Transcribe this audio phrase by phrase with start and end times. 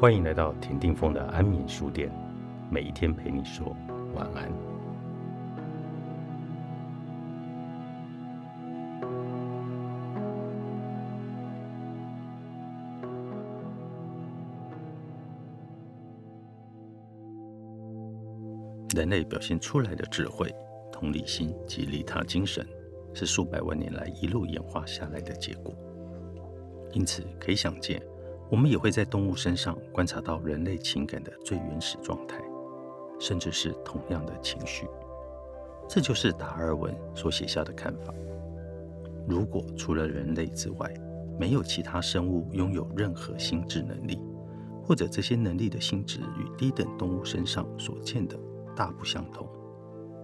[0.00, 2.10] 欢迎来到田定峰的安眠书店，
[2.70, 3.76] 每一天陪你说
[4.14, 4.50] 晚安。
[18.96, 20.50] 人类表现出来的智慧、
[20.90, 22.66] 同理心及利他精神，
[23.12, 25.74] 是数百万年来一路演化下来的结果。
[26.94, 28.00] 因此，可以想见。
[28.50, 32.42] 我们也会在动物身上观察到人类情感的最原始状态，
[33.18, 34.88] 甚至是同样的情绪。
[35.88, 38.12] 这就是达尔文所写下的看法：
[39.28, 40.92] 如果除了人类之外，
[41.38, 44.20] 没有其他生物拥有任何心智能力，
[44.84, 48.36] 或者这些能力的性质与低等动物身上所见的
[48.74, 49.48] 大不相同，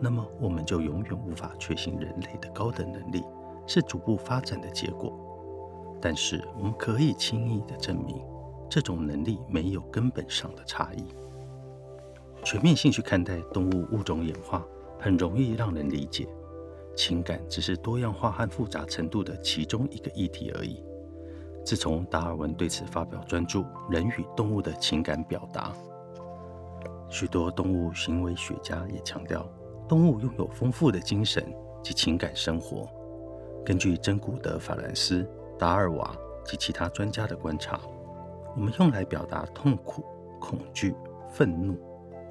[0.00, 3.22] 那么我们就永远无法确信人类的高等能力
[3.66, 5.27] 是逐步发展的结果。
[6.00, 8.22] 但是，我们可以轻易地证明，
[8.70, 11.04] 这种能力没有根本上的差异。
[12.44, 14.64] 全面性去看待动物物种演化，
[15.00, 16.28] 很容易让人理解，
[16.96, 20.80] 情感只是多样化和复杂程度的其中一个议题而已。
[21.64, 23.58] 自从达尔文对此发表专著
[23.90, 25.72] 《人与动物的情感表达》，
[27.12, 29.44] 许多动物行为学家也强调，
[29.88, 31.44] 动物拥有丰富的精神
[31.82, 32.88] 及情感生活。
[33.66, 35.28] 根据真古德·法兰斯。
[35.58, 36.14] 达尔瓦
[36.44, 37.80] 及其他专家的观察，
[38.54, 40.04] 我们用来表达痛苦、
[40.40, 40.94] 恐惧、
[41.28, 41.76] 愤怒、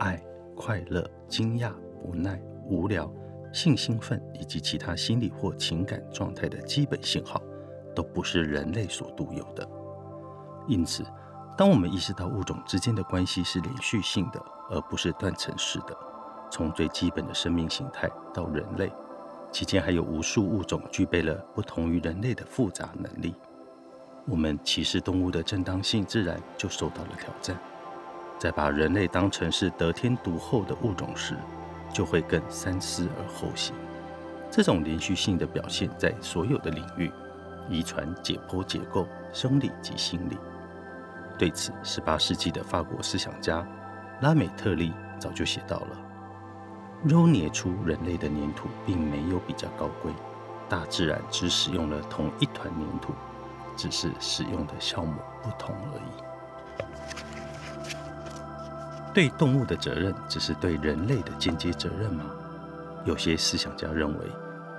[0.00, 0.20] 爱、
[0.56, 3.10] 快乐、惊讶、无奈、无聊、
[3.52, 7.40] 性兴奋以及其他心理或情感状态的基本信号，
[7.94, 9.66] 都不是人类所独有的。
[10.66, 11.04] 因此，
[11.56, 15.96] 当我们意识到物种之间的关系是连续性的，而不是断层式的，
[16.50, 18.92] 从最基本的生命形态到人类。
[19.52, 23.34] 期间还有无数物种具备了不同于人类的复杂能力，
[24.26, 27.56] 我们歧视动物的正当性自然就受到了挑战。
[28.38, 31.36] 在把人类当成是得天独厚的物种时，
[31.92, 33.74] 就会更三思而后行。
[34.50, 37.12] 这种连续性的表现在所有的领域，
[37.68, 40.38] 遗传、解剖、结构、生理及心理。
[41.38, 43.66] 对此，18世纪的法国思想家
[44.22, 46.11] 拉美特利早就写到了。
[47.04, 50.12] 揉捏出人类的粘土，并没有比较高贵，
[50.68, 53.12] 大自然只使用了同一团粘土，
[53.76, 56.22] 只是使用的酵母不同而已。
[59.12, 62.24] 对动物的责任，只是对人类的间接责任吗？
[63.04, 64.26] 有些思想家认为，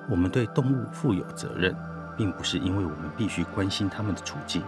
[0.09, 1.75] 我们对动物负有责任，
[2.15, 4.63] 并不是因为我们必须关心它们的处境，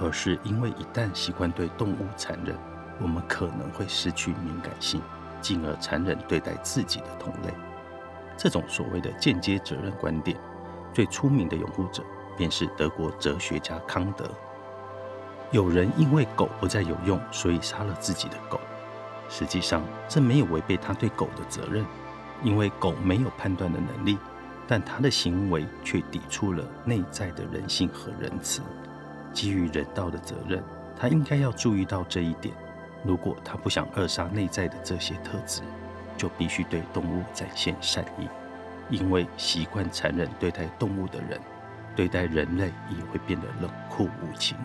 [0.00, 2.56] 而是因为一旦习惯对动物残忍，
[2.98, 5.02] 我们可能会失去敏感性。
[5.40, 7.52] 进而残忍对待自己的同类，
[8.36, 10.36] 这种所谓的间接责任观点，
[10.92, 12.02] 最出名的拥护者
[12.36, 14.28] 便是德国哲学家康德。
[15.50, 18.60] 有人因为狗不再有用，所以杀了自己的狗。
[19.30, 21.84] 实际上，这没有违背他对狗的责任，
[22.42, 24.18] 因为狗没有判断的能力，
[24.66, 28.62] 但他的行为却抵触了内在的人性和仁慈。
[29.32, 30.62] 基于人道的责任，
[30.98, 32.54] 他应该要注意到这一点。
[33.04, 35.62] 如果他不想扼杀内在的这些特质，
[36.16, 38.28] 就必须对动物展现善意，
[38.90, 41.40] 因为习惯残忍对待动物的人，
[41.94, 44.56] 对待人类也会变得冷酷无情。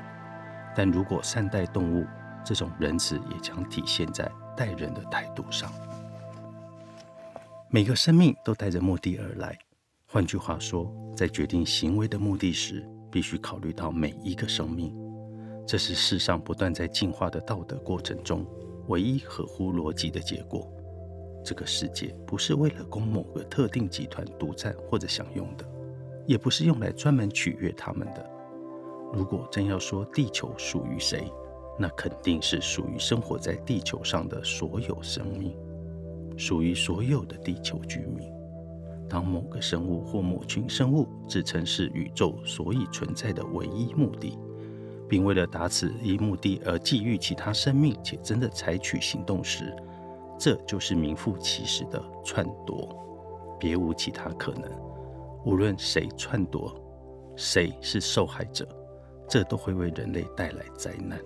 [0.76, 2.06] 但如果善待动物，
[2.44, 5.72] 这种仁慈也将体现在待人的态度上。
[7.70, 9.58] 每个生命都带着目的而来，
[10.08, 14.94] 换句话说，在决定行为的目的时，必须考虑到每一个生命。
[15.66, 18.46] 这是世上不断在进化的道德过程中
[18.88, 20.72] 唯一合乎逻辑的结果。
[21.44, 25.66] 这个世界不是为了供某个特定集团独占或者享用的，
[26.26, 28.30] 也不是用来专门取悦他们的。
[29.14, 31.32] 如果真要说地球属于谁，
[31.78, 35.56] 那肯定是属于生活在地球上的所有生命，
[36.38, 38.32] 属于所有的地球居民。
[39.10, 44.38] 当某个生物或某群生物自称是宇宙所以存在的唯一目的，
[45.08, 49.76] 并为了达此一目的而觊觎其他生命，且真的采取行动时，
[50.40, 52.90] 这就是名副其实的篡夺，
[53.60, 54.70] 别无其他可能。
[55.46, 56.74] 无论谁篡夺，
[57.36, 58.68] 谁是受害者，
[59.28, 61.20] 这都会为人类带来灾难。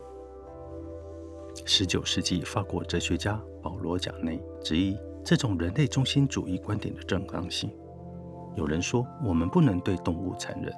[1.65, 7.71] 十九世纪法国哲学家保罗·贾内质疑这种人类中心主义观点的正当性。
[8.55, 10.73] 有人说，我们不能对动物残忍，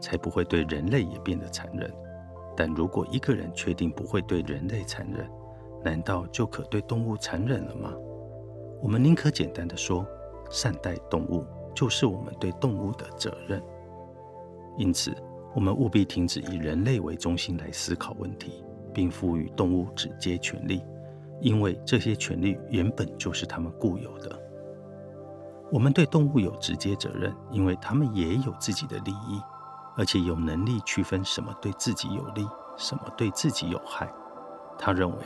[0.00, 1.92] 才不会对人类也变得残忍。
[2.58, 5.30] 但如果一个人确定不会对人类残忍，
[5.84, 7.94] 难道就可对动物残忍了吗？
[8.82, 10.04] 我们宁可简单的说，
[10.50, 13.62] 善待动物就是我们对动物的责任。
[14.76, 15.14] 因此，
[15.54, 20.82] 我们务必停止以人类为中心来思考问题，并赋予动物直接权利，
[21.40, 24.36] 因为这些权利原本就是他们固有的。
[25.70, 29.40] 我们对动物有直接责任，因为他们也有自己的利益，
[29.98, 34.08] 而且有能力区分什么对自己有利，什么对自己有害。
[34.78, 35.16] 他认为，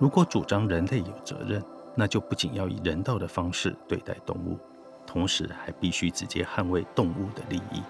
[0.00, 1.62] 如果主张人类有责任，
[1.94, 4.58] 那就不仅要以人道的方式对待动物，
[5.06, 7.82] 同时还必须直接捍卫动物的利益。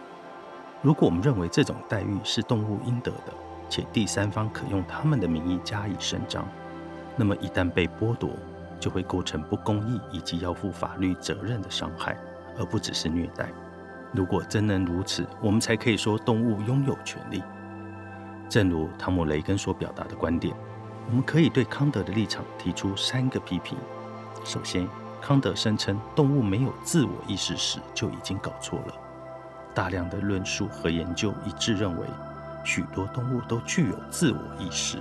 [0.83, 3.33] 如果我们认为这种待遇是动物应得的，
[3.71, 6.45] 且第三方可用他们的名义加以伸张，
[7.17, 8.31] 那么一旦被剥夺，
[8.81, 12.19] 就会构成不公义以及要负法律责任的伤害，
[12.59, 13.49] 而不只是虐待。
[14.15, 17.43] 如果真能如此，我们才可以说动物拥有权利。
[18.49, 20.55] 正如汤姆·雷根所表达的观点，
[21.09, 23.77] 我们可以对康德的立场提出三个批评。
[24.45, 24.89] 首先，
[25.21, 28.95] 康德声称动物没有自我意识时就已经搞错了。
[29.75, 32.07] 大量的论述和研究一致认为，
[32.63, 34.99] 许多动物都具有自我意识。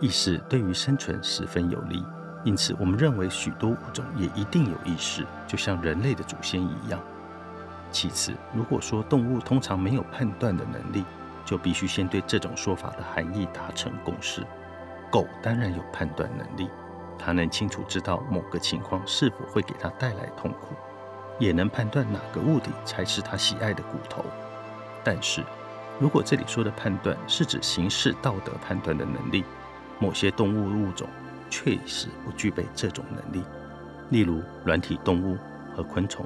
[0.00, 2.04] 意识对于生存十分有利，
[2.44, 7.00] 因此我们认为许多物种也一定有意识，就像人类的祖先一样。
[7.92, 11.04] 其次，如果说动物通常没有判断的能力，
[11.44, 14.42] 就必须先对这种说法的含义达成共识。
[15.10, 16.70] 狗当然有判断能力，
[17.18, 20.74] 它能清楚知道某个情况是否会给它带来痛苦，
[21.38, 24.24] 也能判断哪个物体才是它喜爱的骨头。
[25.04, 25.44] 但是，
[26.00, 29.44] 如果这里说的判断是指形式道德判断的能力，
[29.98, 31.06] 某些动物物种
[31.50, 33.44] 确实不具备这种能力，
[34.08, 35.36] 例如软体动物
[35.76, 36.24] 和昆虫。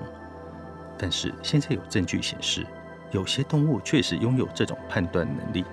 [0.98, 2.66] 但是现在有证据显示，
[3.10, 5.64] 有些动物确实拥有这种判断能力，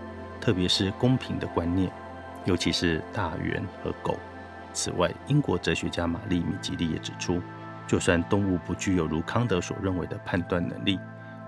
[0.41, 1.91] 特别是公平的观念，
[2.45, 4.17] 尤其是大猿和狗。
[4.73, 7.41] 此外，英国哲学家玛丽·米吉利也指出，
[7.87, 10.99] 就算动物不具有如康德所认为的判断能力，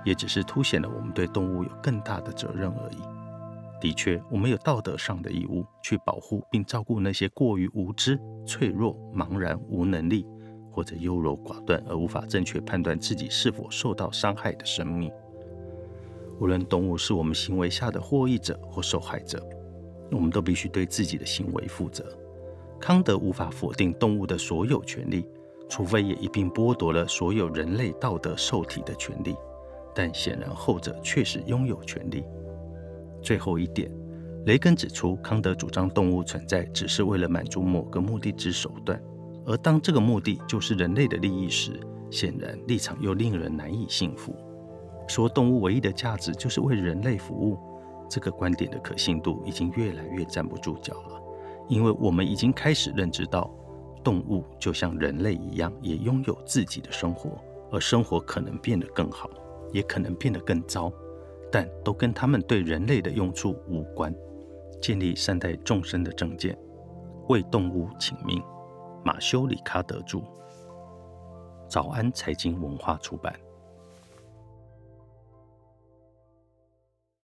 [0.04, 2.98] 也只是凸显了我们对动物有更大的责任而已。
[3.82, 10.26] 的确，我们有道德上的义务去保护并照顾那些过于无知、脆弱、茫然、无能力
[10.76, 15.10] 或者优柔寡断而无法正确判断自己是否受到伤害的生命。
[16.42, 19.42] 无论动物是我们行为下的获益者或受害者，
[20.12, 22.06] 我们都必须对自己的行为负责。
[22.78, 25.26] 康德无法否定动物的所有权利，
[25.70, 29.34] 除非也一并剥夺了所有人类道德受体的权利。
[29.94, 32.26] 但显然，后者确实拥有权利。
[33.22, 33.90] 最后一点，
[34.46, 39.02] 雷根指出，康德主张动物存在只是为了满足某个目的之手段，
[39.46, 44.36] 而当这个目的就是人类的利益时，显然立场又令人难以信服。
[45.08, 47.58] 说动物唯一的价值就是为人类服务，
[48.10, 51.22] 这个观点的可信度已经越来越站不住脚了，
[51.68, 53.50] 因为我们已经开始认知到，
[54.04, 57.38] 动物就像人类一样，也拥有自己的生活，
[57.72, 59.30] 而生活可能变得更好，
[59.72, 60.92] 也可能变得更糟。
[61.52, 64.14] 但都跟他们对人类的用处无关。
[64.82, 66.58] 建立善待众生的正见，
[67.30, 68.42] 为动物请命。
[69.06, 70.20] 马修·里卡德著，
[71.70, 73.32] 早安财经文化出版。